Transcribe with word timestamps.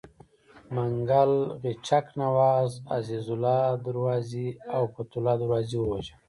منګل 0.73 1.33
غچک 1.61 2.05
نواز، 2.19 2.71
عزیزالله 2.97 3.61
دروازي 3.85 4.47
او 4.75 4.83
فتح 4.93 5.15
الله 5.17 5.33
دروازي 5.41 5.77
ووژل. 5.79 6.15